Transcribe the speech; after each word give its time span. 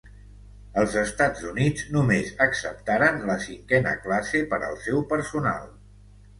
Els 0.83 0.95
Estats 1.01 1.43
Units 1.49 1.83
només 1.97 2.33
acceptaren 2.47 3.21
la 3.33 3.37
cinquena 3.47 3.95
classe 4.09 4.45
per 4.55 4.63
al 4.73 4.83
seu 4.89 5.07
personal. 5.17 5.73